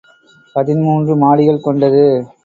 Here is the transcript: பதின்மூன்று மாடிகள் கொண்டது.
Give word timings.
பதின்மூன்று 0.55 1.15
மாடிகள் 1.17 1.61
கொண்டது. 1.61 2.03